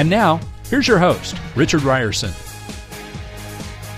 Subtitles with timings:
[0.00, 0.40] And now,
[0.70, 2.30] here's your host, Richard Rierson.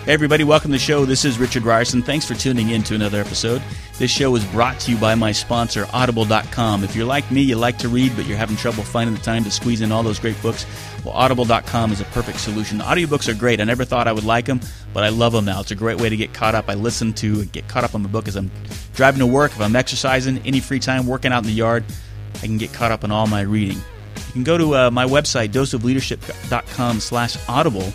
[0.04, 1.04] Hey everybody, welcome to the show.
[1.04, 2.02] This is Richard Rierson.
[2.02, 3.62] Thanks for tuning in to another episode.
[3.98, 6.82] This show is brought to you by my sponsor, Audible.com.
[6.82, 9.44] If you're like me, you like to read, but you're having trouble finding the time
[9.44, 10.66] to squeeze in all those great books,
[11.04, 12.80] well, Audible.com is a perfect solution.
[12.80, 13.60] Audiobooks are great.
[13.60, 14.58] I never thought I would like them,
[14.92, 15.60] but I love them now.
[15.60, 16.68] It's a great way to get caught up.
[16.68, 18.50] I listen to and get caught up on the book as I'm
[18.96, 21.84] driving to work, if I'm exercising, any free time, working out in the yard,
[22.34, 23.80] I can get caught up on all my reading.
[24.16, 27.92] You can go to uh, my website, doseofleadership.com slash audible,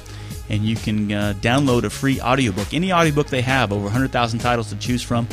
[0.49, 2.73] and you can uh, download a free audiobook.
[2.73, 5.27] Any audiobook they have, over 100,000 titles to choose from.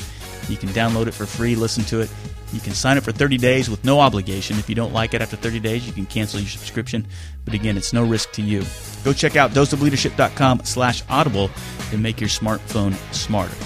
[0.49, 2.11] You can download it for free, listen to it.
[2.53, 4.59] You can sign up for 30 days with no obligation.
[4.59, 7.07] If you don't like it after 30 days, you can cancel your subscription.
[7.45, 8.63] But again, it's no risk to you.
[9.03, 11.51] Go check out doseofleadership.com slash audible
[11.93, 13.57] and make your smartphone smarter.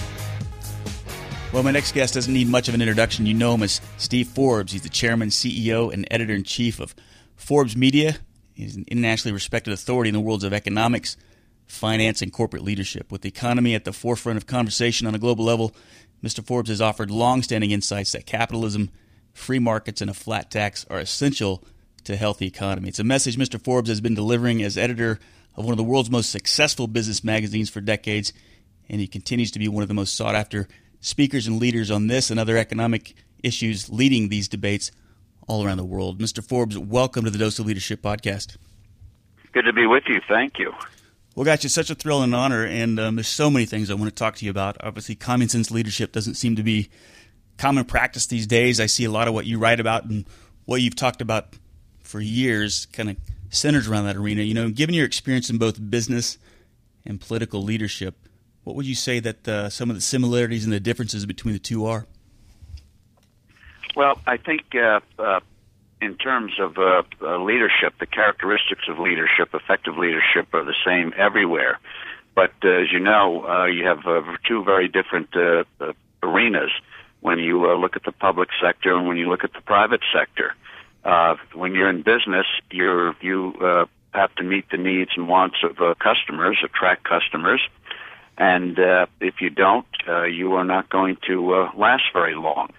[1.53, 3.27] Well, my next guest doesn't need much of an introduction.
[3.27, 4.73] You know him as Steve Forbes.
[4.73, 6.95] He's the chairman, CEO, and editor in chief of
[7.39, 8.17] Forbes Media.
[8.57, 11.17] is an internationally respected authority in the worlds of economics,
[11.67, 13.11] finance, and corporate leadership.
[13.11, 15.75] With the economy at the forefront of conversation on a global level,
[16.23, 16.45] Mr.
[16.45, 18.91] Forbes has offered long-standing insights that capitalism,
[19.33, 21.65] free markets, and a flat tax are essential
[22.05, 22.89] to a healthy economy.
[22.89, 23.63] It's a message Mr.
[23.63, 25.21] Forbes has been delivering as editor
[25.55, 28.33] of one of the world's most successful business magazines for decades,
[28.89, 30.67] and he continues to be one of the most sought-after
[31.01, 34.91] speakers and leaders on this and other economic issues leading these debates
[35.49, 36.21] all around the world.
[36.21, 36.47] Mr.
[36.47, 38.57] Forbes, welcome to the Dose of Leadership podcast.
[39.53, 40.21] Good to be with you.
[40.29, 40.73] Thank you.
[41.35, 43.95] Well, guys, it's such a thrill and honor, and um, there's so many things I
[43.95, 44.77] want to talk to you about.
[44.81, 46.91] Obviously, common sense leadership doesn't seem to be
[47.57, 48.79] common practice these days.
[48.79, 50.27] I see a lot of what you write about and
[50.67, 51.55] what you've talked about
[52.03, 53.17] for years kind of
[53.49, 54.43] centers around that arena.
[54.43, 56.39] You know, given your experience in both business
[57.07, 58.29] and political leadership,
[58.65, 61.61] what would you say that uh, some of the similarities and the differences between the
[61.61, 62.07] two are?
[63.99, 65.41] Well, I think uh, uh,
[66.01, 71.13] in terms of uh, uh, leadership, the characteristics of leadership, effective leadership, are the same
[71.17, 71.81] everywhere.
[72.33, 76.71] But uh, as you know, uh, you have uh, two very different uh, uh, arenas
[77.23, 80.03] when you uh, look at the public sector and when you look at the private
[80.17, 80.55] sector.
[81.03, 85.57] Uh, when you're in business, you're you uh, have to meet the needs and wants
[85.65, 87.61] of uh, customers, attract customers,
[88.37, 92.73] and uh, if you don't, uh, you are not going to uh, last very long.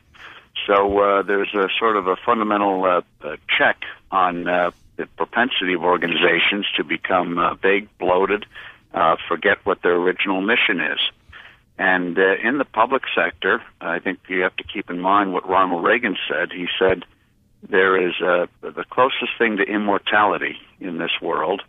[0.70, 3.78] So uh, there's a sort of a fundamental uh, uh, check
[4.12, 8.46] on uh, the propensity of organizations to become uh, big, bloated,
[8.94, 11.00] uh, forget what their original mission is.
[11.80, 15.50] And uh, in the public sector, I think you have to keep in mind what
[15.50, 16.52] Ronald Reagan said.
[16.52, 17.04] He said
[17.68, 21.64] there is uh, the closest thing to immortality in this world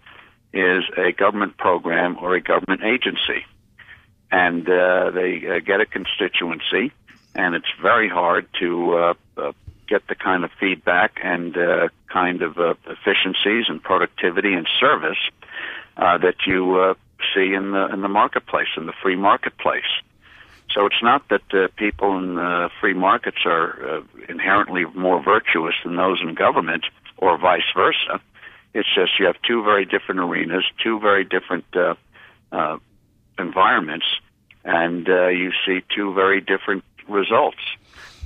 [0.53, 3.47] is a government program or a government agency.
[4.31, 6.93] And uh, they uh, get a constituency
[7.35, 9.53] and it's very hard to uh, uh,
[9.89, 15.19] get the kind of feedback and uh, kind of uh, efficiencies and productivity and service
[15.97, 16.95] uh, that you uh,
[17.35, 19.91] see in the in the marketplace in the free marketplace.
[20.73, 25.75] So it's not that uh, people in uh, free markets are uh, inherently more virtuous
[25.85, 26.85] than those in government,
[27.17, 28.21] or vice versa.
[28.73, 31.95] It's just you have two very different arenas, two very different uh,
[32.53, 32.79] uh,
[33.39, 34.07] environments,
[34.65, 37.59] and uh, you see two very different results.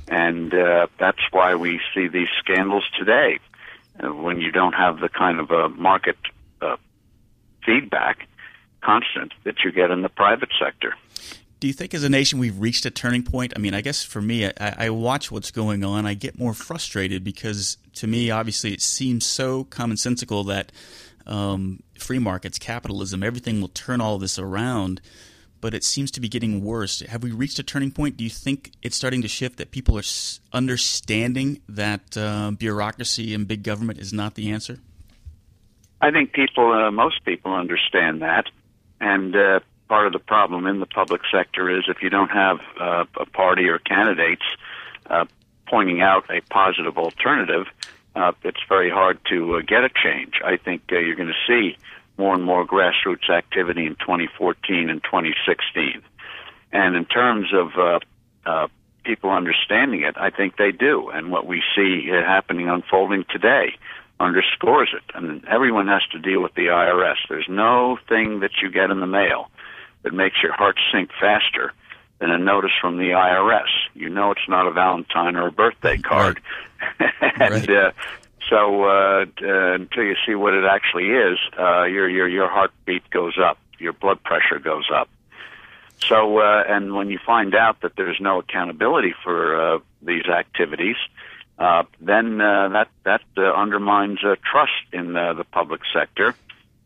[0.08, 3.38] And uh, that's why we see these scandals today.
[4.02, 6.16] Uh, when you don't have the kind of uh, market
[6.60, 6.76] uh,
[7.64, 8.26] feedback
[8.80, 10.94] constant that you get in the private sector.
[11.60, 13.52] Do you think as a nation we've reached a turning point?
[13.54, 16.06] I mean, I guess for me, I, I watch what's going on.
[16.06, 20.72] I get more frustrated because to me, obviously, it seems so commonsensical that
[21.24, 25.00] um, free markets, capitalism, everything will turn all this around
[25.64, 27.00] but it seems to be getting worse.
[27.00, 28.18] Have we reached a turning point?
[28.18, 30.02] Do you think it's starting to shift that people are
[30.52, 34.80] understanding that uh, bureaucracy and big government is not the answer?
[36.02, 38.50] I think people, uh, most people, understand that,
[39.00, 42.58] and uh, part of the problem in the public sector is if you don't have
[42.78, 44.44] uh, a party or candidates
[45.06, 45.24] uh,
[45.66, 47.68] pointing out a positive alternative,
[48.14, 50.42] uh, it's very hard to get a change.
[50.44, 51.78] I think you're going to see
[52.16, 56.02] more and more grassroots activity in 2014 and 2016.
[56.72, 57.98] And in terms of uh,
[58.46, 58.68] uh,
[59.04, 61.08] people understanding it, I think they do.
[61.10, 63.76] And what we see happening, unfolding today
[64.20, 65.02] underscores it.
[65.14, 67.16] And everyone has to deal with the IRS.
[67.28, 69.50] There's no thing that you get in the mail
[70.02, 71.72] that makes your heart sink faster
[72.20, 73.68] than a notice from the IRS.
[73.94, 76.40] You know it's not a Valentine or a birthday card.
[77.00, 77.12] Right.
[77.40, 77.70] and right.
[77.70, 77.92] uh,
[78.48, 83.08] so uh, uh, until you see what it actually is, uh, your your your heartbeat
[83.10, 85.08] goes up, your blood pressure goes up.
[86.00, 90.96] So, uh, and when you find out that there's no accountability for uh, these activities,
[91.58, 96.34] uh, then uh, that that uh, undermines uh, trust in uh, the public sector,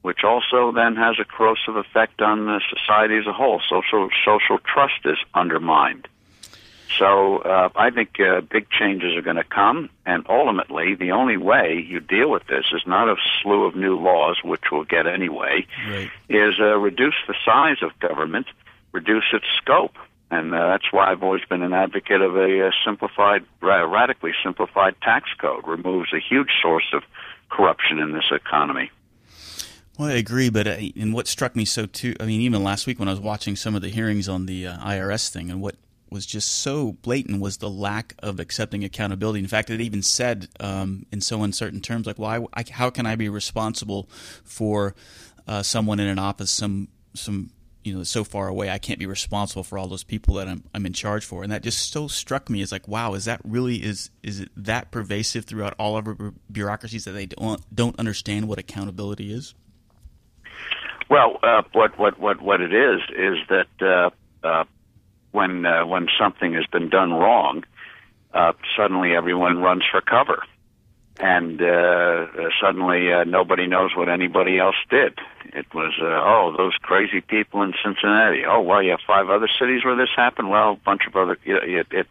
[0.02, 3.60] which also then has a corrosive effect on the society as a whole.
[3.68, 6.06] Social social trust is undermined.
[6.96, 11.36] So uh, I think uh, big changes are going to come, and ultimately, the only
[11.36, 15.06] way you deal with this is not a slew of new laws, which we'll get
[15.06, 16.10] anyway, right.
[16.28, 18.46] is uh, reduce the size of government,
[18.92, 19.96] reduce its scope,
[20.30, 24.32] and uh, that's why I've always been an advocate of a, uh simplified, ra- radically
[24.42, 25.66] simplified tax code.
[25.66, 27.02] Removes a huge source of
[27.50, 28.90] corruption in this economy.
[29.98, 32.86] Well, I agree, but uh, and what struck me so too, I mean, even last
[32.86, 35.60] week when I was watching some of the hearings on the uh, IRS thing, and
[35.60, 35.74] what
[36.10, 39.38] was just so blatant was the lack of accepting accountability.
[39.38, 43.06] In fact, it even said um, in so uncertain terms, like, "Well, I, how can
[43.06, 44.08] I be responsible
[44.44, 44.94] for
[45.46, 47.50] uh, someone in an office, some some
[47.84, 48.70] you know so far away?
[48.70, 51.52] I can't be responsible for all those people that I'm I'm in charge for." And
[51.52, 54.90] that just so struck me as like, "Wow, is that really is is it that
[54.90, 59.54] pervasive throughout all of our bureaucracies that they don't don't understand what accountability is?"
[61.10, 63.68] Well, uh, what what what what it is is that.
[63.80, 64.10] Uh,
[64.46, 64.64] uh,
[65.32, 67.64] when uh, when something has been done wrong,
[68.32, 70.42] uh, suddenly everyone runs for cover,
[71.18, 72.26] and uh,
[72.60, 75.18] suddenly uh, nobody knows what anybody else did.
[75.46, 78.44] It was uh, oh those crazy people in Cincinnati.
[78.46, 80.50] Oh well, you have five other cities where this happened.
[80.50, 82.06] Well, a bunch of other it it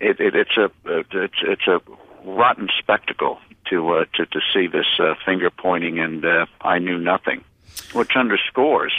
[0.00, 1.80] it, it it's a it's it's a
[2.24, 3.38] rotten spectacle
[3.70, 7.44] to uh, to to see this uh, finger pointing and uh, I knew nothing,
[7.92, 8.92] which underscores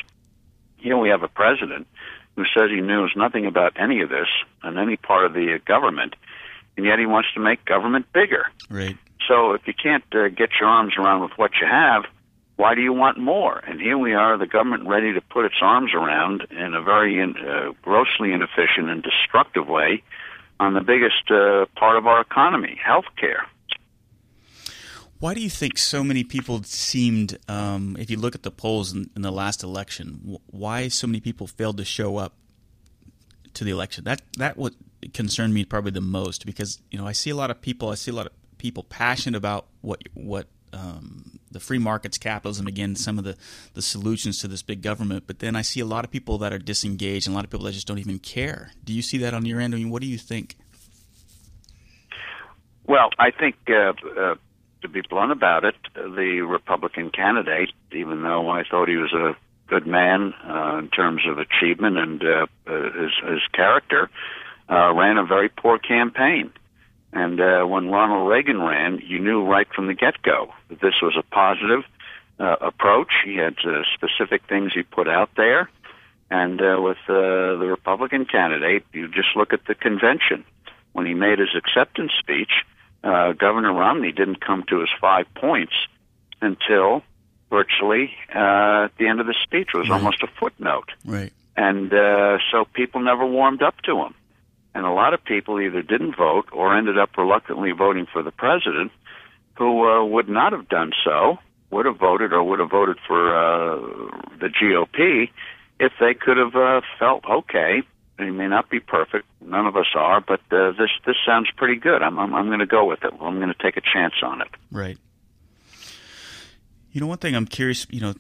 [0.84, 1.88] here we have a president
[2.36, 4.28] who says he knows nothing about any of this
[4.64, 6.16] and any part of the government,
[6.76, 8.48] and yet he wants to make government bigger.
[8.70, 8.98] Right.
[9.28, 12.04] So if you can't uh, get your arms around with what you have,
[12.56, 13.58] why do you want more?
[13.68, 17.20] And here we are, the government ready to put its arms around in a very
[17.20, 20.04] in, uh, grossly inefficient and destructive way
[20.60, 23.46] on the biggest uh, part of our economy, healthcare.
[25.24, 28.92] Why do you think so many people seemed, um, if you look at the polls
[28.92, 32.34] in, in, the last election, why so many people failed to show up
[33.54, 34.04] to the election?
[34.04, 34.74] That that what
[35.14, 37.96] concerned me probably the most because you know I see a lot of people, I
[37.96, 42.98] see a lot of people passionate about what what um, the free markets, capitalism, again,
[42.98, 43.38] some of the,
[43.76, 45.24] the solutions to this big government.
[45.26, 47.50] But then I see a lot of people that are disengaged and a lot of
[47.50, 48.74] people that just don't even care.
[48.84, 49.74] Do you see that on your end?
[49.74, 50.58] I mean, what do you think?
[52.86, 54.36] Well, I think uh, uh,
[54.84, 59.36] to be blunt about it, the Republican candidate, even though I thought he was a
[59.68, 64.10] good man uh, in terms of achievement and uh, uh, his, his character,
[64.70, 66.52] uh, ran a very poor campaign.
[67.12, 71.16] And uh, when Ronald Reagan ran, you knew right from the get-go that this was
[71.18, 71.84] a positive
[72.40, 73.12] uh, approach.
[73.24, 75.70] He had uh, specific things he put out there.
[76.30, 77.14] And uh, with uh,
[77.62, 80.44] the Republican candidate, you just look at the convention.
[80.94, 82.52] When he made his acceptance speech,
[83.04, 85.74] uh, Governor Romney didn't come to his five points
[86.42, 87.04] until
[87.50, 89.70] virtually uh, at the end of the speech.
[89.74, 89.98] It was right.
[89.98, 90.90] almost a footnote.
[91.06, 91.32] Right.
[91.56, 94.16] And uh, so people never warmed up to him.
[94.76, 98.32] And a lot of people either didn't vote or ended up reluctantly voting for the
[98.32, 98.92] president
[99.56, 101.38] who uh, would not have done so,
[101.70, 103.76] would have voted or would have voted for uh,
[104.40, 105.30] the GOP
[105.80, 107.84] if they could have uh, felt, okay,
[108.20, 109.26] he may not be perfect.
[109.42, 112.02] None of us are, but uh, this this sounds pretty good.
[112.02, 113.14] I'm I'm, I'm going to go with it.
[113.20, 114.50] I'm going to take a chance on it.
[114.72, 114.98] Right.
[116.92, 118.14] You know, one thing I'm curious, you know,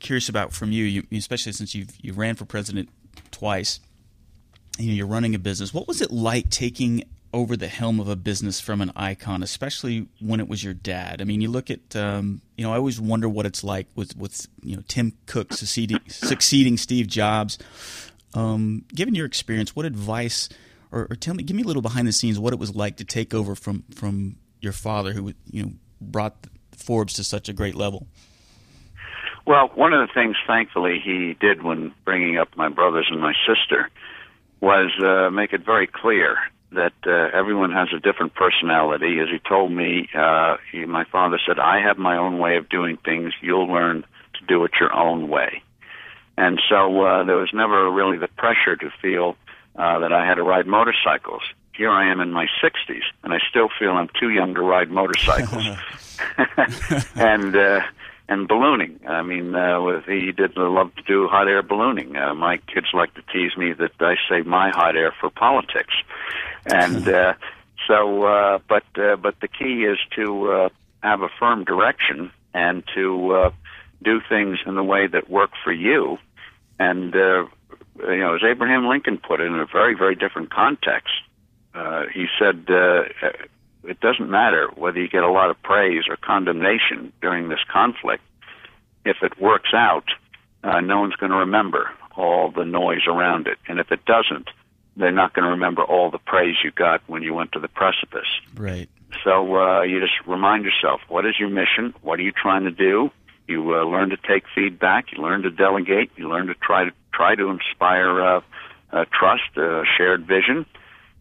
[0.00, 2.90] curious about from you, you especially since you've you ran for president
[3.30, 3.80] twice.
[4.78, 5.74] You know, you're running a business.
[5.74, 10.08] What was it like taking over the helm of a business from an icon, especially
[10.20, 11.20] when it was your dad?
[11.20, 14.16] I mean, you look at, um, you know, I always wonder what it's like with
[14.16, 17.58] with you know Tim Cook succeeding succeeding Steve Jobs.
[18.34, 20.48] Um, given your experience, what advice,
[20.92, 22.96] or, or, tell me, give me a little behind the scenes, what it was like
[22.96, 27.52] to take over from from your father, who you know brought Forbes to such a
[27.52, 28.06] great level.
[29.46, 33.32] Well, one of the things, thankfully, he did when bringing up my brothers and my
[33.46, 33.88] sister
[34.60, 36.36] was uh, make it very clear
[36.72, 39.20] that uh, everyone has a different personality.
[39.20, 42.68] As he told me, uh, he, my father said, "I have my own way of
[42.68, 43.32] doing things.
[43.40, 44.04] You'll learn
[44.34, 45.62] to do it your own way."
[46.38, 49.36] And so uh, there was never really the pressure to feel
[49.74, 51.42] uh, that I had to ride motorcycles.
[51.74, 54.88] Here I am in my 60s, and I still feel I'm too young to ride
[54.88, 55.66] motorcycles.
[57.16, 57.80] and uh,
[58.28, 59.00] and ballooning.
[59.08, 62.16] I mean, uh, with, he did love to do hot air ballooning.
[62.16, 65.94] Uh, my kids like to tease me that I save my hot air for politics,
[66.66, 67.34] and uh,
[67.88, 68.22] so.
[68.22, 70.68] Uh, but uh, but the key is to uh,
[71.02, 73.50] have a firm direction and to uh,
[74.04, 76.18] do things in the way that work for you.
[76.78, 77.46] And uh,
[78.00, 81.14] you know, as Abraham Lincoln put it in a very very different context,
[81.74, 82.66] uh, he said.
[82.68, 83.04] Uh,
[83.84, 88.22] it doesn't matter whether you get a lot of praise or condemnation during this conflict.
[89.04, 90.04] If it works out,
[90.62, 93.58] uh, no one's going to remember all the noise around it.
[93.68, 94.48] And if it doesn't,
[94.96, 97.68] they're not going to remember all the praise you got when you went to the
[97.68, 98.28] precipice.
[98.54, 98.88] Right.
[99.24, 101.94] So uh, you just remind yourself what is your mission?
[102.02, 103.10] What are you trying to do?
[103.48, 105.10] You uh, learn to take feedback.
[105.12, 106.10] You learn to delegate.
[106.16, 108.40] You learn to try to try to inspire uh,
[108.92, 110.66] uh, trust, uh, shared vision,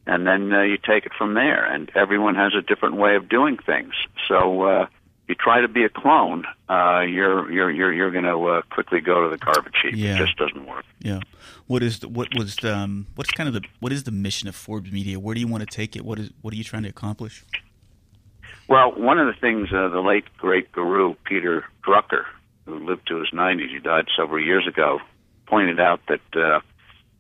[0.05, 1.65] and then uh, you take it from there.
[1.65, 3.93] And everyone has a different way of doing things.
[4.27, 4.88] So uh,
[5.27, 9.01] you try to be a clone, uh, you're you're you're you're going to uh, quickly
[9.01, 9.96] go to the garbage heap.
[9.96, 10.15] Yeah.
[10.15, 10.86] It just doesn't work.
[11.00, 11.19] Yeah.
[11.67, 14.48] What is the, what was the, um, what's kind of the what is the mission
[14.48, 15.19] of Forbes Media?
[15.19, 16.05] Where do you want to take it?
[16.05, 17.43] What is what are you trying to accomplish?
[18.67, 22.25] Well, one of the things uh, the late great guru Peter Drucker,
[22.65, 25.00] who lived to his 90s, he died several years ago,
[25.45, 26.59] pointed out that uh,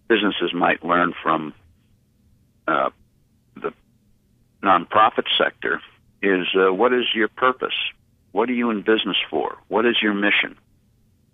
[0.09, 1.53] businesses might learn from
[2.67, 2.89] uh,
[3.55, 3.71] the
[4.61, 5.81] nonprofit sector
[6.21, 7.75] is uh, what is your purpose?
[8.33, 9.57] What are you in business for?
[9.69, 10.57] What is your mission?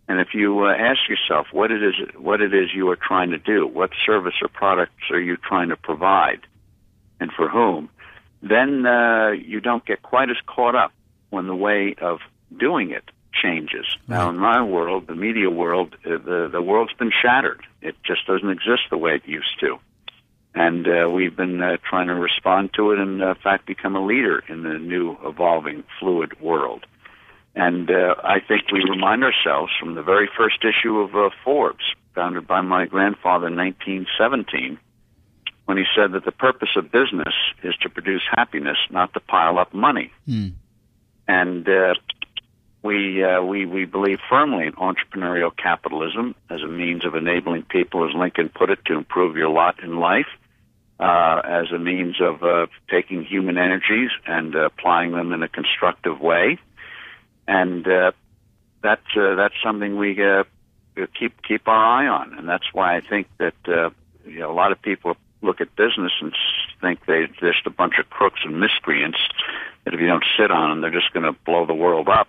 [0.07, 3.31] And if you uh, ask yourself what it is, what it is you are trying
[3.31, 6.41] to do, what service or products are you trying to provide,
[7.19, 7.89] and for whom,
[8.47, 10.91] then uh, you don't get quite as caught up
[11.29, 12.19] when the way of
[12.59, 13.85] doing it changes.
[14.07, 14.17] Right.
[14.17, 17.61] Now, in my world, the media world, uh, the the world's been shattered.
[17.81, 19.79] It just doesn't exist the way it used to
[20.55, 23.95] and uh, we've been uh, trying to respond to it and, uh, in fact, become
[23.95, 26.85] a leader in the new, evolving, fluid world.
[27.55, 31.83] And uh, I think we remind ourselves from the very first issue of uh, Forbes,
[32.13, 34.77] founded by my grandfather in 1917,
[35.65, 39.57] when he said that the purpose of business is to produce happiness, not to pile
[39.57, 40.11] up money.
[40.25, 40.49] Hmm.
[41.27, 41.93] And uh,
[42.83, 48.07] we uh, we we believe firmly in entrepreneurial capitalism as a means of enabling people,
[48.07, 50.27] as Lincoln put it, to improve your lot in life,
[50.99, 55.47] uh, as a means of uh, taking human energies and uh, applying them in a
[55.47, 56.59] constructive way,
[57.47, 58.11] and uh,
[58.81, 60.43] that's uh, that's something we uh,
[61.17, 63.91] keep keep our eye on, and that's why I think that uh,
[64.25, 66.33] you know a lot of people look at business and
[66.81, 69.19] think they they're just a bunch of crooks and miscreants
[69.85, 72.27] that if you don't sit on them, they're just going to blow the world up.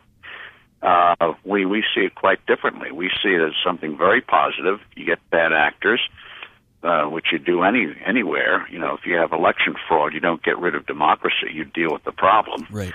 [0.83, 2.91] Uh, we we see it quite differently.
[2.93, 4.81] We see it as something very positive.
[4.97, 6.01] You get bad actors,
[6.83, 8.67] uh, which you do any anywhere.
[8.71, 11.49] You know, if you have election fraud, you don't get rid of democracy.
[11.53, 12.93] You deal with the problem Right.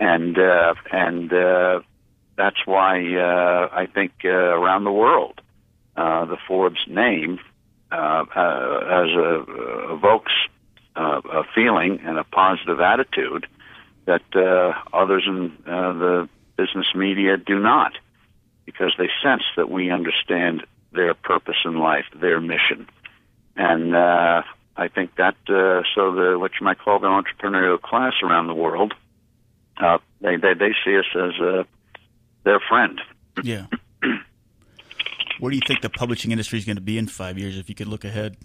[0.00, 1.80] and uh, and uh,
[2.36, 5.40] that's why uh, I think uh, around the world
[5.96, 7.38] uh, the Forbes name
[7.92, 9.44] uh, uh, as a,
[9.94, 10.32] evokes
[10.96, 13.46] uh, a feeling and a positive attitude
[14.06, 17.92] that uh, others in uh, the business media do not,
[18.64, 22.88] because they sense that we understand their purpose in life, their mission,
[23.56, 24.42] and uh,
[24.76, 28.54] I think that uh, so the what you might call the entrepreneurial class around the
[28.54, 28.94] world
[29.78, 31.64] uh, they, they they see us as uh,
[32.44, 33.00] their friend.
[33.42, 33.66] Yeah.
[35.40, 37.58] Where do you think the publishing industry is going to be in five years?
[37.58, 38.36] If you could look ahead.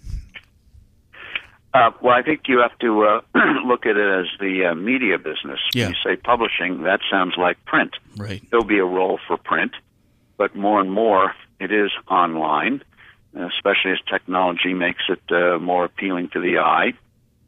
[1.74, 3.20] Uh, well, I think you have to uh,
[3.64, 5.58] look at it as the uh, media business.
[5.74, 5.88] Yeah.
[5.88, 7.92] You say publishing, that sounds like print.
[8.16, 8.42] Right.
[8.50, 9.72] There'll be a role for print,
[10.36, 12.82] but more and more it is online,
[13.34, 16.92] especially as technology makes it uh, more appealing to the eye.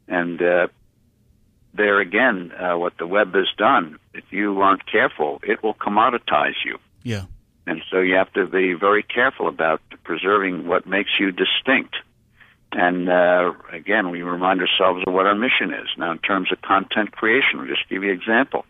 [0.07, 0.67] And uh,
[1.75, 6.55] there again, uh, what the web has done, if you aren't careful, it will commoditize
[6.65, 6.79] you.
[7.03, 7.25] Yeah.
[7.67, 11.95] And so you have to be very careful about preserving what makes you distinct.
[12.71, 15.87] And uh, again, we remind ourselves of what our mission is.
[15.97, 18.65] Now, in terms of content creation, I'll just give you an example.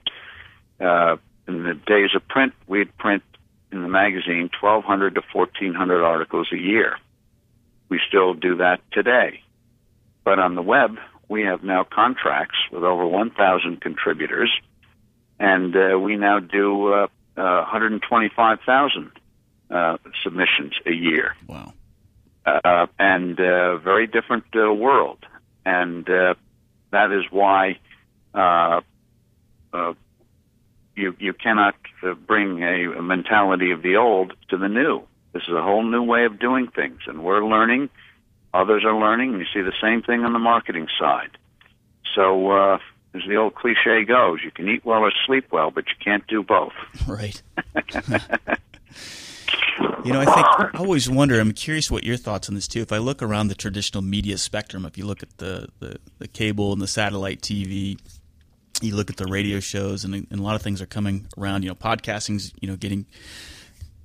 [0.80, 3.24] Uh, in the days of print, we'd print
[3.72, 6.98] in the magazine 1,200 to 1,400 articles a year.
[7.90, 9.42] We still do that today.
[10.24, 10.98] But on the web,
[11.28, 14.52] we have now contracts with over 1,000 contributors,
[15.40, 19.12] and uh, we now do uh, uh, 125,000
[19.70, 21.74] uh, submissions a year, Wow.
[22.46, 25.20] uh, and uh, very different uh, world,
[25.65, 26.36] and uh,
[26.92, 27.80] that is why
[28.34, 28.82] uh,
[29.74, 29.94] uh,
[30.96, 35.01] you you cannot uh, bring a, a mentality of the old to the new.
[35.34, 37.89] This is a whole new way of doing things, and we're learning.
[38.54, 39.34] Others are learning.
[39.34, 41.32] You see the same thing on the marketing side.
[42.15, 42.77] So uh,
[43.15, 46.25] as the old cliche goes, you can eat well or sleep well, but you can't
[46.27, 46.74] do both.
[47.07, 47.41] Right.
[50.03, 51.39] you know, I think I always wonder.
[51.39, 52.81] I'm curious what your thoughts on this too.
[52.81, 56.27] If I look around the traditional media spectrum, if you look at the the, the
[56.27, 57.98] cable and the satellite TV,
[58.81, 61.63] you look at the radio shows, and, and, a lot of things are coming around.
[61.63, 63.05] You know, podcasting's you know getting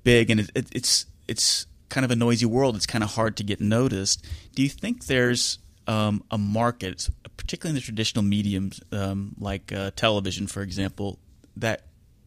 [0.03, 2.75] big, and it, it, it's it's kind of a noisy world.
[2.75, 4.25] It's kind of hard to get noticed.
[4.55, 9.91] Do you think there's um, a market, particularly in the traditional mediums um, like uh,
[9.95, 11.19] television, for example,
[11.55, 11.83] that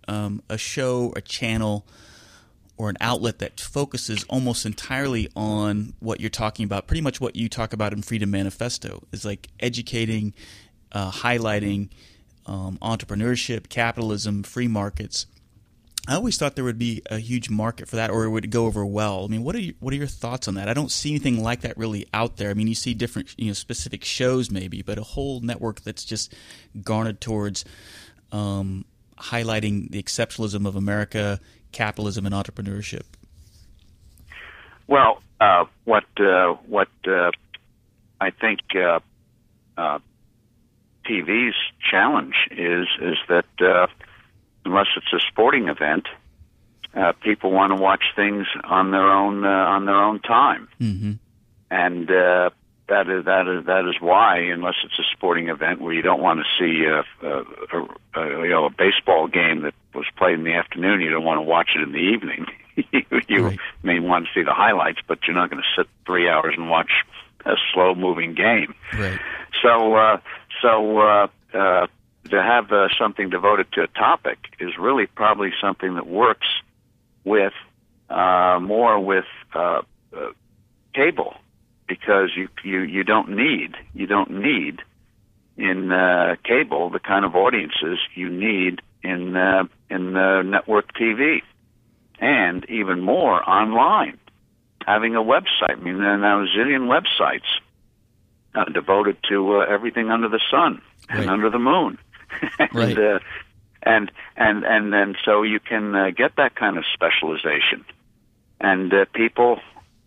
[0.09, 1.87] um, a show, a channel,
[2.77, 7.37] or an outlet that focuses almost entirely on what you're talking about, pretty much what
[7.37, 10.35] you talk about in Freedom Manifesto, is like educating,
[10.93, 11.89] uh, highlighting
[12.47, 15.27] um, entrepreneurship, capitalism, free markets.
[16.07, 18.67] I always thought there would be a huge market for that, or it would go
[18.67, 19.25] over well.
[19.25, 20.69] I mean, what are you, what are your thoughts on that?
[20.69, 22.51] I don't see anything like that really out there.
[22.51, 26.05] I mean, you see different, you know, specific shows maybe, but a whole network that's
[26.05, 26.35] just
[26.83, 27.65] garnered towards
[28.33, 28.85] um,
[29.19, 31.41] highlighting the exceptionalism of America,
[31.73, 33.05] capitalism, and entrepreneurship.
[34.87, 37.31] Well, uh, what uh, what uh,
[38.21, 39.01] I think uh,
[39.79, 39.99] uh,
[41.07, 41.57] TV's
[41.91, 43.87] challenge is is that uh,
[44.65, 46.07] unless it's a sporting event,
[46.95, 51.13] uh, people want to watch things on their own uh, on their own time, mm-hmm.
[51.71, 52.51] and uh,
[52.89, 56.21] that is that is that is why, unless it's a sporting event where you don't
[56.21, 60.35] want to see a, a, a, a you know a baseball game that was played
[60.35, 62.47] in the afternoon, you don't want to watch it in the evening.
[63.29, 63.59] you right.
[63.83, 66.69] may want to see the highlights, but you're not going to sit three hours and
[66.69, 66.91] watch
[67.47, 68.75] a slow moving game.
[68.99, 69.19] Right.
[69.63, 70.19] So uh,
[70.61, 71.87] so uh, uh,
[72.31, 76.47] to have uh, something devoted to a topic is really probably something that works
[77.25, 77.53] with
[78.11, 79.83] uh, more with uh,
[80.17, 80.31] uh,
[80.95, 81.35] cable
[81.87, 84.81] because you you you don't need you don't need
[85.57, 91.43] in uh, cable the kind of audiences you need in uh, in uh, network TV
[92.21, 94.19] and even more online
[94.87, 97.49] having a website I mean there are now a zillion websites
[98.55, 101.21] uh, devoted to uh, everything under the sun right.
[101.21, 101.99] and under the moon
[102.59, 102.99] and, right.
[102.99, 103.19] uh,
[103.83, 107.85] and and and then so you can uh, get that kind of specialization,
[108.61, 109.59] and uh, people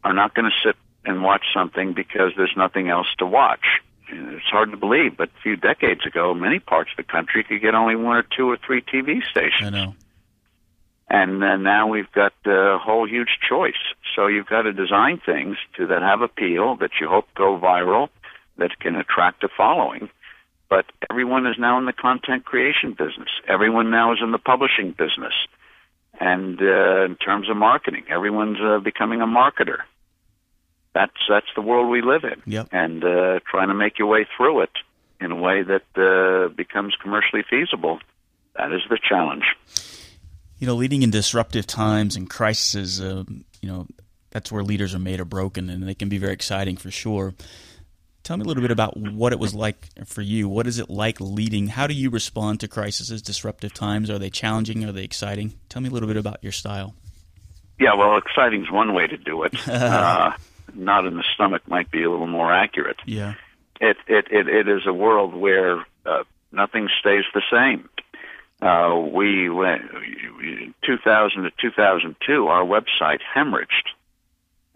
[0.04, 0.76] are not going to sit
[1.06, 3.66] and watch something because there's nothing else to watch.
[4.10, 7.62] It's hard to believe, but a few decades ago, many parts of the country could
[7.62, 9.64] get only one or two or three TV stations.
[9.64, 9.96] I know.
[11.10, 13.80] And uh, now we've got a whole huge choice.
[14.16, 18.10] So you've got to design things to that have appeal, that you hope go viral,
[18.58, 20.10] that can attract a following,
[20.70, 23.30] but everyone is now in the content creation business.
[23.48, 25.34] Everyone now is in the publishing business.
[26.20, 29.80] And uh, in terms of marketing, everyone's uh, becoming a marketer.
[30.94, 32.42] That's that's the world we live in.
[32.46, 32.70] Yep.
[32.72, 34.72] And uh, trying to make your way through it
[35.22, 38.00] in a way that uh, becomes commercially feasible.
[38.56, 39.44] That is the challenge.
[40.58, 43.26] You know, leading in disruptive times and crises, uh,
[43.62, 43.86] you know,
[44.32, 47.36] that's where leaders are made or broken, and they can be very exciting for sure.
[48.28, 50.50] Tell me a little bit about what it was like for you.
[50.50, 51.68] What is it like leading?
[51.68, 54.10] How do you respond to crises, disruptive times?
[54.10, 54.84] Are they challenging?
[54.84, 55.54] Are they exciting?
[55.70, 56.94] Tell me a little bit about your style.
[57.80, 59.66] Yeah, well, exciting is one way to do it.
[59.70, 60.34] uh,
[60.74, 62.98] not in the stomach might be a little more accurate.
[63.06, 63.36] Yeah.
[63.80, 67.88] It it it, it is a world where uh, nothing stays the same.
[68.62, 69.84] Uh, we went
[70.82, 72.48] 2000 to 2002.
[72.48, 73.94] Our website hemorrhaged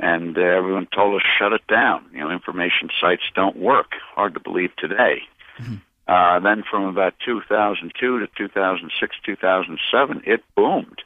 [0.02, 2.04] and uh, everyone told us shut it down.
[2.12, 3.92] You know, information sites don't work.
[4.16, 5.22] Hard to believe today.
[5.60, 5.76] Mm-hmm.
[6.08, 11.04] Uh, then from about 2002 to 2006, 2007, it boomed.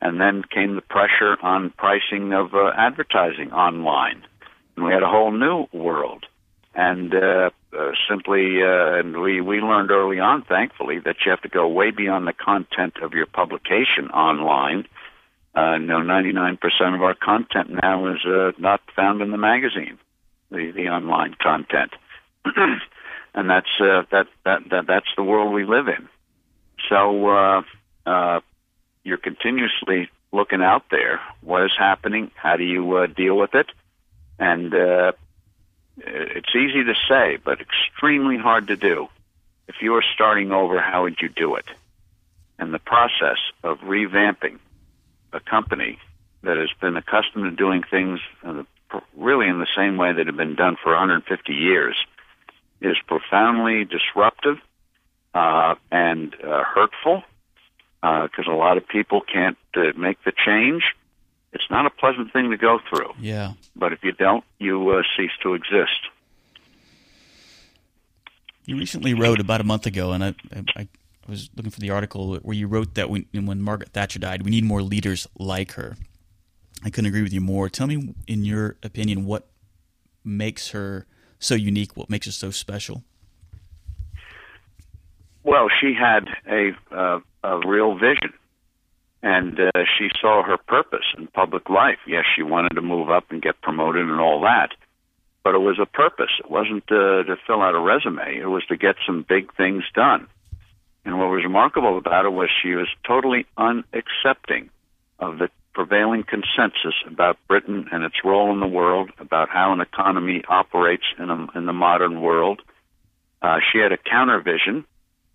[0.00, 4.22] And then came the pressure on pricing of uh, advertising online.
[4.76, 6.24] And we had a whole new world.
[6.74, 11.42] And uh, uh, simply, uh, and we, we learned early on, thankfully, that you have
[11.42, 14.86] to go way beyond the content of your publication online
[15.54, 16.58] uh, no, 99%
[16.94, 19.98] of our content now is uh, not found in the magazine,
[20.50, 21.92] the, the online content.
[23.34, 26.08] and that's uh, that, that that that's the world we live in.
[26.88, 27.62] So uh,
[28.06, 28.40] uh,
[29.04, 31.20] you're continuously looking out there.
[31.42, 32.30] What is happening?
[32.34, 33.66] How do you uh, deal with it?
[34.38, 35.12] And uh,
[35.98, 39.08] it's easy to say, but extremely hard to do.
[39.68, 41.66] If you were starting over, how would you do it?
[42.58, 44.58] And the process of revamping
[45.32, 45.98] a company
[46.42, 48.20] that has been accustomed to doing things
[49.16, 51.96] really in the same way that have been done for 150 years
[52.80, 54.58] is profoundly disruptive
[55.34, 57.22] uh, and uh, hurtful
[58.00, 60.82] because uh, a lot of people can't uh, make the change.
[61.52, 63.12] It's not a pleasant thing to go through.
[63.20, 63.52] Yeah.
[63.76, 66.00] But if you don't, you uh, cease to exist.
[68.64, 70.34] You recently wrote about a month ago, and I,
[70.76, 70.88] I,
[71.26, 74.42] I was looking for the article where you wrote that when, when Margaret Thatcher died,
[74.42, 75.96] we need more leaders like her.
[76.84, 77.68] I couldn't agree with you more.
[77.68, 79.46] Tell me, in your opinion, what
[80.24, 81.06] makes her
[81.38, 81.96] so unique?
[81.96, 83.04] What makes her so special?
[85.44, 88.32] Well, she had a uh, a real vision,
[89.22, 91.98] and uh, she saw her purpose in public life.
[92.06, 94.70] Yes, she wanted to move up and get promoted and all that,
[95.42, 96.30] but it was a purpose.
[96.38, 98.38] It wasn't uh, to fill out a resume.
[98.38, 100.28] It was to get some big things done.
[101.04, 104.68] And what was remarkable about it was she was totally unaccepting
[105.18, 109.80] of the prevailing consensus about Britain and its role in the world, about how an
[109.80, 112.60] economy operates in, a, in the modern world.
[113.40, 114.84] Uh, she had a counter vision,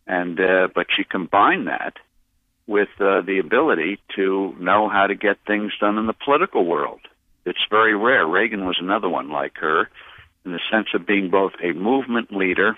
[0.05, 1.97] and uh, but she combined that
[2.67, 6.99] with uh, the ability to know how to get things done in the political world.
[7.45, 8.25] It's very rare.
[8.25, 9.89] Reagan was another one like her,
[10.45, 12.77] in the sense of being both a movement leader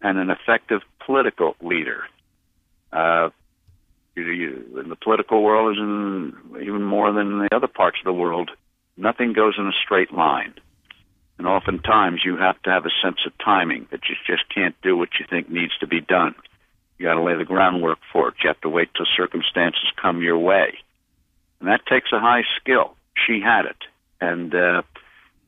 [0.00, 2.04] and an effective political leader.
[2.92, 3.30] Uh,
[4.16, 8.12] in the political world, as in even more than in the other parts of the
[8.12, 8.50] world,
[8.96, 10.54] nothing goes in a straight line.
[11.38, 14.96] And oftentimes you have to have a sense of timing that you just can't do
[14.96, 16.34] what you think needs to be done.
[16.98, 18.34] You got to lay the groundwork for it.
[18.42, 20.78] You have to wait till circumstances come your way.
[21.58, 22.94] And that takes a high skill.
[23.26, 23.78] She had it.
[24.20, 24.82] And uh,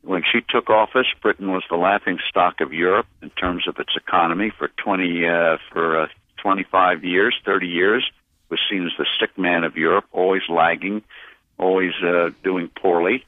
[0.00, 3.94] when she took office, Britain was the laughing stock of Europe in terms of its
[3.94, 6.06] economy for 20 uh, for uh,
[6.42, 8.10] 25 years, 30 years
[8.52, 11.02] was seen as the sick man of Europe, always lagging,
[11.58, 13.24] always uh, doing poorly.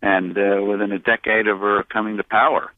[0.00, 2.72] And uh, within a decade of her coming to power,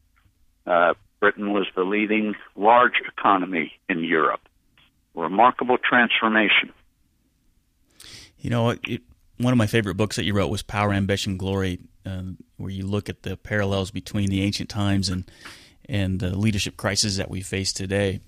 [0.65, 4.41] uh, Britain was the leading large economy in Europe.
[5.13, 6.71] Remarkable transformation.
[8.39, 9.01] You know, it,
[9.37, 12.21] one of my favorite books that you wrote was Power, Ambition, Glory, uh,
[12.57, 15.29] where you look at the parallels between the ancient times and
[15.87, 18.19] and the leadership crisis that we face today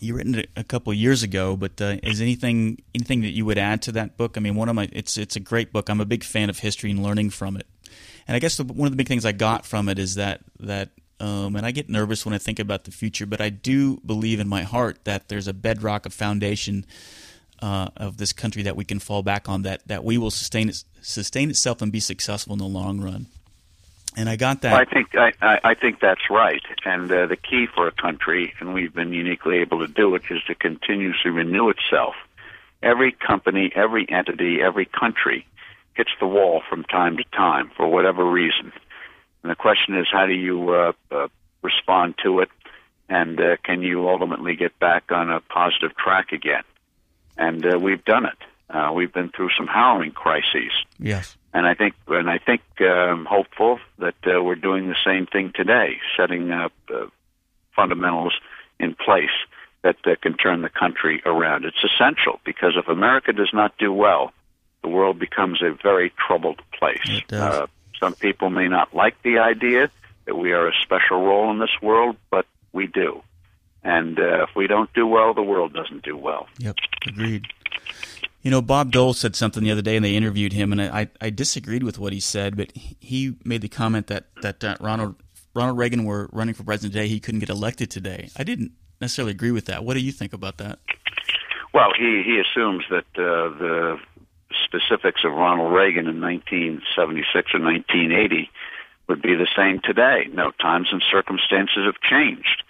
[0.00, 3.58] you written it a couple years ago, but uh, is anything anything that you would
[3.58, 4.36] add to that book?
[4.36, 5.88] I mean, one of my it's it's a great book.
[5.88, 7.66] I'm a big fan of history and learning from it.
[8.26, 10.40] And I guess the, one of the big things I got from it is that
[10.58, 13.98] that um, and I get nervous when I think about the future, but I do
[14.06, 16.86] believe in my heart that there's a bedrock, a foundation
[17.60, 19.62] uh, of this country that we can fall back on.
[19.62, 23.26] That that we will sustain sustain itself and be successful in the long run.
[24.16, 24.72] And I got that.
[24.72, 26.62] Well, I think I, I think that's right.
[26.84, 30.22] And uh, the key for a country, and we've been uniquely able to do it,
[30.30, 32.14] is to continuously renew itself.
[32.82, 35.46] Every company, every entity, every country
[35.94, 38.72] hits the wall from time to time for whatever reason.
[39.42, 41.28] And the question is, how do you uh, uh,
[41.62, 42.48] respond to it,
[43.08, 46.62] and uh, can you ultimately get back on a positive track again?
[47.36, 48.38] And uh, we've done it.
[48.72, 50.72] Uh, we've been through some harrowing crises.
[50.98, 54.96] Yes and I think and I think I'm um, hopeful that uh, we're doing the
[55.04, 57.06] same thing today, setting up uh,
[57.74, 58.34] fundamentals
[58.78, 59.30] in place
[59.82, 61.64] that uh, can turn the country around.
[61.64, 64.32] It's essential because if America does not do well,
[64.82, 67.22] the world becomes a very troubled place.
[67.32, 67.66] Uh,
[67.98, 69.90] some people may not like the idea
[70.26, 73.22] that we are a special role in this world, but we do.
[73.82, 76.46] And uh, if we don't do well, the world doesn't do well.
[76.58, 77.46] Yep, agreed.
[78.42, 81.08] You know, Bob Dole said something the other day, and they interviewed him, and I,
[81.20, 85.16] I disagreed with what he said, but he made the comment that that uh, Ronald
[85.54, 88.30] Ronald Reagan were running for president today, he couldn't get elected today.
[88.36, 89.84] I didn't necessarily agree with that.
[89.84, 90.78] What do you think about that?
[91.74, 93.98] Well, he he assumes that uh, the
[94.64, 98.50] specifics of Ronald Reagan in 1976 or 1980
[99.08, 100.28] would be the same today.
[100.32, 102.62] No, times and circumstances have changed.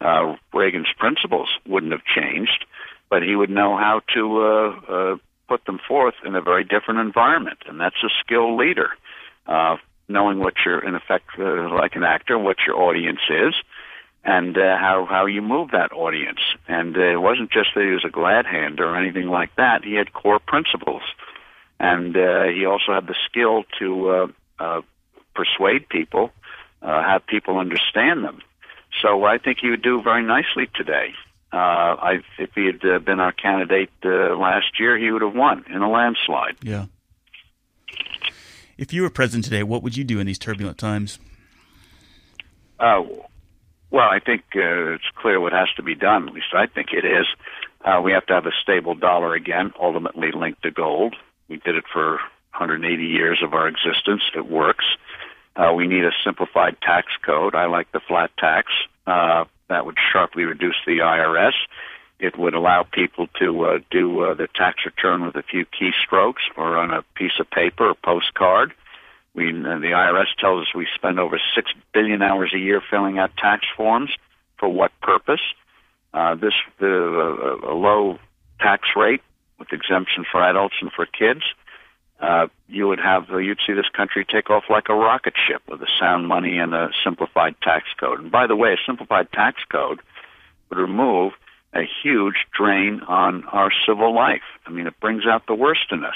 [0.00, 2.66] Uh, Reagan's principles wouldn't have changed
[3.14, 6.98] but he would know how to uh, uh, put them forth in a very different
[6.98, 8.88] environment, and that's a skilled leader.
[9.46, 9.76] Uh,
[10.08, 13.54] knowing what you're in effect uh, like an actor, what your audience is,
[14.24, 16.40] and uh, how how you move that audience.
[16.66, 19.84] And uh, it wasn't just that he was a glad hand or anything like that.
[19.84, 21.02] He had core principles,
[21.78, 24.26] and uh, he also had the skill to uh,
[24.58, 24.80] uh,
[25.36, 26.32] persuade people,
[26.82, 28.40] uh, have people understand them.
[29.00, 31.14] So I think he would do very nicely today.
[31.54, 35.36] Uh, I, if he had uh, been our candidate uh, last year, he would have
[35.36, 36.56] won in a landslide.
[36.62, 36.86] Yeah.
[38.76, 41.20] If you were president today, what would you do in these turbulent times?
[42.80, 43.04] Uh,
[43.92, 46.26] well, I think uh, it's clear what has to be done.
[46.26, 47.26] At least I think it is.
[47.84, 51.14] Uh, we have to have a stable dollar again, ultimately linked to gold.
[51.48, 52.14] We did it for
[52.56, 54.22] 180 years of our existence.
[54.34, 54.86] It works.
[55.54, 57.54] Uh, we need a simplified tax code.
[57.54, 58.72] I like the flat tax.
[59.06, 61.54] Uh, that would sharply reduce the IRS.
[62.18, 66.44] It would allow people to uh, do uh, the tax return with a few keystrokes
[66.56, 68.72] or on a piece of paper or postcard.
[69.34, 73.18] We, uh, the IRS tells us we spend over six billion hours a year filling
[73.18, 74.10] out tax forms.
[74.58, 75.40] For what purpose?
[76.14, 78.18] Uh, this the uh, a low
[78.60, 79.20] tax rate
[79.58, 81.42] with exemption for adults and for kids.
[82.20, 85.62] Uh, you would have uh, you'd see this country take off like a rocket ship
[85.68, 88.20] with a sound money and a simplified tax code.
[88.20, 90.00] And by the way, a simplified tax code
[90.70, 91.32] would remove
[91.74, 94.42] a huge drain on our civil life.
[94.64, 96.14] I mean, it brings out the worst in us.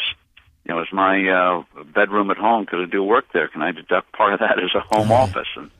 [0.64, 2.66] You know, is my uh, bedroom at home?
[2.66, 3.48] Could I do work there?
[3.48, 5.48] Can I deduct part of that as a home office?
[5.56, 5.70] And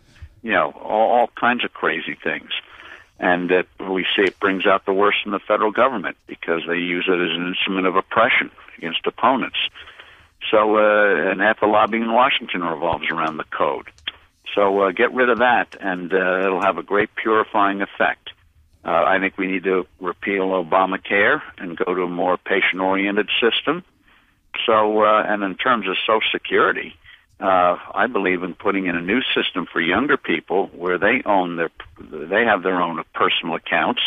[0.42, 2.50] you know, all, all kinds of crazy things.
[3.20, 6.76] And that we see it brings out the worst in the federal government because they
[6.76, 9.58] use it as an instrument of oppression against opponents.
[10.50, 13.90] So, uh, and half the lobbying in Washington revolves around the code.
[14.54, 18.30] So, uh, get rid of that, and uh, it'll have a great purifying effect.
[18.84, 23.84] Uh, I think we need to repeal Obamacare and go to a more patient-oriented system.
[24.66, 26.94] So, uh, and in terms of Social Security,
[27.40, 31.56] uh, I believe in putting in a new system for younger people where they own
[31.56, 31.70] their,
[32.00, 34.00] they have their own personal accounts.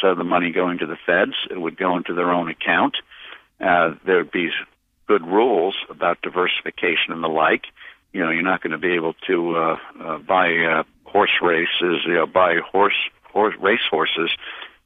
[0.00, 2.96] So the money going to the feds, it would go into their own account.
[3.60, 4.50] Uh, there'd be
[5.06, 7.64] good rules about diversification and the like.
[8.12, 12.02] You know, you're not going to be able to uh, uh, buy uh, horse races,
[12.06, 14.30] you know, buy horse horse race horses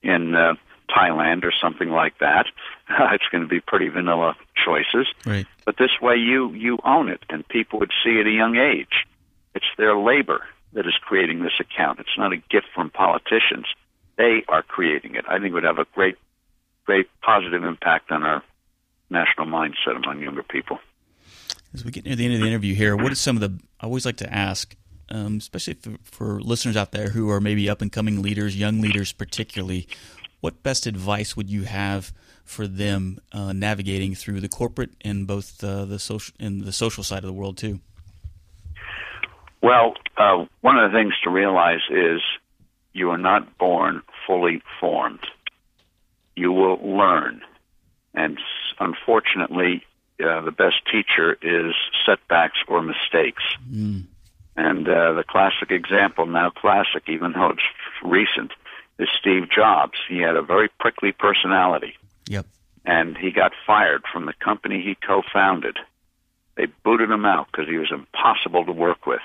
[0.02, 0.54] in uh,
[0.88, 2.46] Thailand or something like that.
[2.88, 5.06] it's going to be pretty vanilla choices.
[5.24, 5.46] Right.
[5.64, 9.06] But this way, you you own it, and people would see at a young age.
[9.54, 11.98] It's their labor that is creating this account.
[11.98, 13.66] It's not a gift from politicians.
[14.16, 15.24] They are creating it.
[15.28, 16.16] I think it would have a great,
[16.84, 18.42] great positive impact on our
[19.10, 20.78] national mindset among younger people.
[21.74, 23.60] As we get near the end of the interview here, what is some of the?
[23.80, 24.74] I always like to ask,
[25.08, 28.80] um, especially for, for listeners out there who are maybe up and coming leaders, young
[28.80, 29.86] leaders particularly.
[30.40, 32.12] What best advice would you have
[32.44, 37.04] for them uh, navigating through the corporate and both uh, the social and the social
[37.04, 37.80] side of the world too?
[39.62, 42.20] Well, uh, one of the things to realize is
[42.92, 45.20] you are not born fully formed.
[46.34, 47.42] You will learn,
[48.14, 48.38] and
[48.80, 49.84] unfortunately,
[50.22, 53.42] uh, the best teacher is setbacks or mistakes.
[53.70, 54.04] Mm.
[54.56, 57.62] And uh, the classic example, now classic, even though it's
[58.02, 58.52] recent,
[58.98, 59.98] is Steve Jobs.
[60.08, 61.94] He had a very prickly personality.
[62.28, 62.46] Yep.
[62.84, 65.78] And he got fired from the company he co-founded.
[66.56, 69.22] They booted him out because he was impossible to work with.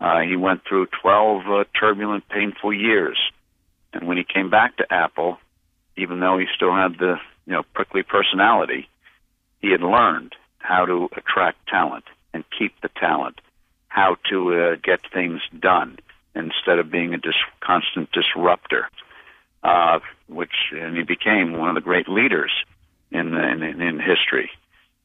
[0.00, 3.18] Uh, he went through 12 uh, turbulent, painful years.
[3.92, 5.38] And when he came back to Apple,
[5.96, 7.16] even though he still had the
[7.46, 8.88] you know prickly personality,
[9.60, 13.40] he had learned how to attract talent and keep the talent,
[13.88, 15.98] how to uh, get things done
[16.34, 18.88] instead of being a dis- constant disruptor.
[19.62, 22.52] Uh, which and he became one of the great leaders
[23.10, 24.50] in in, in history.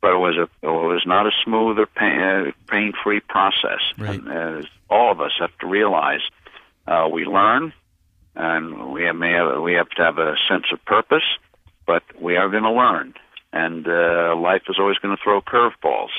[0.02, 3.82] But it was a it was not a smooth or pain, uh, pain-free process.
[3.98, 4.19] Right.
[4.19, 6.21] And, uh, all of us have to realize
[6.88, 7.74] uh, we learn,
[8.36, 11.24] and we have, may have, we have to have a sense of purpose,
[11.86, 13.13] but we are going to learn.
[13.54, 16.10] And uh, life is always going to throw curveballs.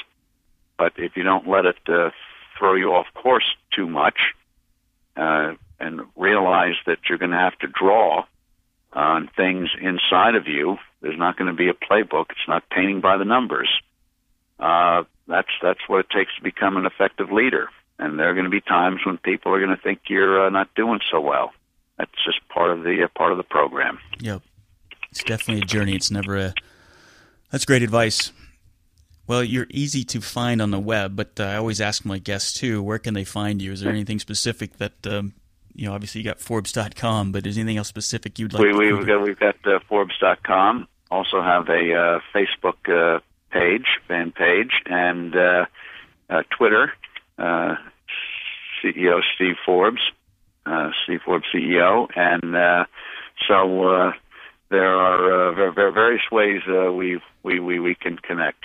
[0.78, 2.10] But if you don't let it uh,
[2.58, 4.18] throw you off course too much,
[5.16, 8.24] uh, and realize that you're going to have to draw
[8.92, 12.26] on things inside of you, there's not going to be a playbook.
[12.30, 13.68] It's not painting by the numbers.
[14.58, 17.68] Uh, that's that's what it takes to become an effective leader.
[17.98, 20.50] And there are going to be times when people are going to think you're uh,
[20.50, 21.52] not doing so well.
[21.98, 23.98] That's just part of the uh, part of the program.
[24.20, 24.42] Yep.
[25.16, 25.94] It's definitely a journey.
[25.94, 26.54] It's never a.
[27.50, 28.32] That's great advice.
[29.26, 32.52] Well, you're easy to find on the web, but uh, I always ask my guests
[32.52, 33.72] too, where can they find you?
[33.72, 35.32] Is there anything specific that um,
[35.74, 35.94] you know?
[35.94, 38.62] Obviously, you got Forbes.com, but is anything else specific you'd like?
[38.62, 40.86] We, to we've got we've got uh, Forbes.com.
[41.10, 45.64] Also have a uh, Facebook uh, page, fan page, and uh,
[46.28, 46.92] uh, Twitter.
[47.38, 47.76] Uh,
[48.84, 50.00] CEO Steve Forbes,
[50.66, 52.84] uh, Steve Forbes CEO, and uh,
[53.48, 54.12] so uh,
[54.70, 58.64] there are uh, various ways uh, we we we we can connect.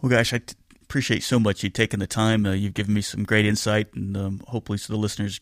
[0.00, 2.46] Well, gosh, I t- appreciate so much you taking the time.
[2.46, 5.40] Uh, you've given me some great insight, and um, hopefully, so the listeners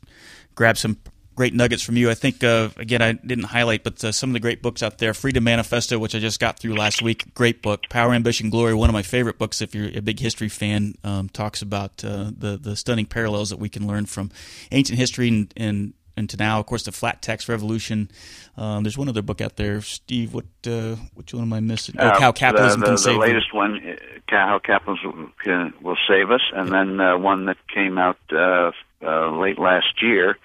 [0.55, 0.99] grab some
[1.39, 2.11] great nuggets from you.
[2.11, 4.99] I think, uh, again, I didn't highlight, but uh, some of the great books out
[4.99, 7.85] there Freedom Manifesto, which I just got through last week, great book.
[7.89, 11.29] Power, Ambition, Glory, one of my favorite books if you're a big history fan, um,
[11.29, 14.33] talks about uh, the, the stunning parallels that we can learn from
[14.73, 16.59] ancient history and, and into now.
[16.61, 18.11] Of course, the flat tax revolution.
[18.57, 20.35] Um, there's one other book out there, Steve.
[20.35, 21.95] What uh, which one am I missing?
[21.99, 23.19] Oh, Uh, how capitalism the, the, can the save.
[23.19, 23.97] latest one, uh,
[24.31, 29.31] how capitalism can, will save us, and then uh, one that came out uh, uh,
[29.39, 30.37] late last year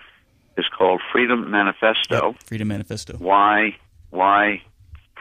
[0.58, 2.32] is called Freedom Manifesto.
[2.34, 3.18] Yep, Freedom Manifesto.
[3.18, 3.76] Why
[4.12, 4.62] why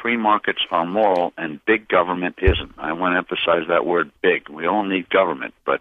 [0.03, 2.73] free markets are moral and big government isn't.
[2.77, 4.49] I want to emphasize that word big.
[4.49, 5.81] We all need government, but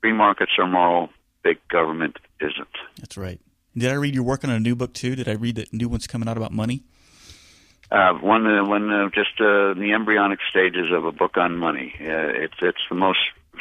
[0.00, 1.10] free markets are moral,
[1.44, 2.68] big government isn't.
[2.98, 3.40] That's right.
[3.76, 5.14] Did I read you're working on a new book too?
[5.16, 6.82] Did I read that new one's coming out about money?
[7.90, 11.94] Uh, one, uh, one, uh, just uh, the embryonic stages of a book on money.
[12.00, 13.18] Uh, it's it's the most,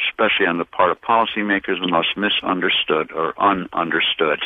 [0.10, 4.40] especially on the part of policymakers, the most misunderstood or ununderstood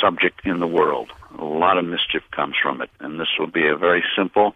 [0.00, 1.10] subject in the world.
[1.38, 4.54] A lot of mischief comes from it, and this will be a very simple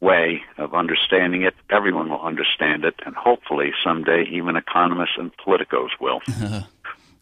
[0.00, 1.54] way of understanding it.
[1.70, 6.20] Everyone will understand it, and hopefully someday even economists and politicos will.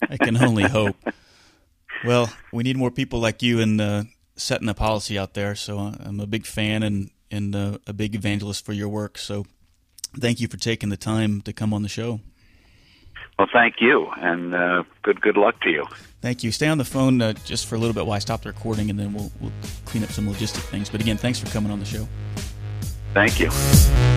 [0.09, 0.95] I can only hope.
[2.05, 4.03] Well, we need more people like you in uh,
[4.35, 5.55] setting the policy out there.
[5.55, 9.17] So uh, I'm a big fan and and uh, a big evangelist for your work.
[9.17, 9.45] So
[10.17, 12.21] thank you for taking the time to come on the show.
[13.37, 15.85] Well, thank you, and uh, good good luck to you.
[16.21, 16.51] Thank you.
[16.51, 18.89] Stay on the phone uh, just for a little bit while I stop the recording,
[18.89, 19.51] and then we'll, we'll
[19.85, 20.89] clean up some logistic things.
[20.89, 22.07] But again, thanks for coming on the show.
[23.13, 24.16] Thank you.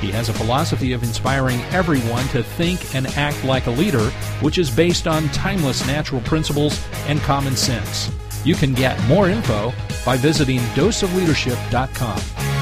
[0.00, 4.10] He has a philosophy of inspiring everyone to think and act like a leader,
[4.40, 8.10] which is based on timeless natural principles and common sense.
[8.44, 9.72] You can get more info
[10.04, 12.59] by visiting doseofleadership.com.